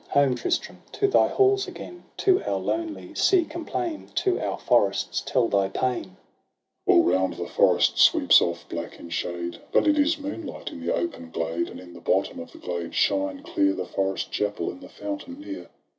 Home, 0.09 0.33
Tristram, 0.33 0.81
to 0.93 1.05
thy 1.07 1.27
halls 1.27 1.67
again! 1.67 2.05
To 2.25 2.43
our 2.43 2.55
lonely 2.57 3.13
sea 3.13 3.45
complain, 3.45 4.07
To 4.15 4.39
our 4.41 4.57
forests 4.57 5.21
tell 5.23 5.47
thy 5.47 5.69
pain! 5.69 6.15
Tristram. 6.87 6.87
All 6.87 7.03
round 7.03 7.33
the 7.35 7.45
forest 7.45 7.99
sweeps 7.99 8.41
off, 8.41 8.67
black 8.67 8.99
in 8.99 9.11
shade, 9.11 9.59
But 9.71 9.85
it 9.87 9.99
is 9.99 10.17
moonlight 10.17 10.71
in 10.71 10.83
the 10.83 10.91
open 10.91 11.29
glade; 11.29 11.69
And 11.69 11.79
in 11.79 11.93
the 11.93 12.01
bottom 12.01 12.39
of 12.39 12.51
the 12.51 12.57
glade 12.57 12.95
shine 12.95 13.43
clear 13.43 13.73
The 13.73 13.85
forest 13.85 14.31
chapel 14.31 14.71
and 14.71 14.81
the 14.81 14.89
fountain 14.89 15.39
near. 15.39 15.69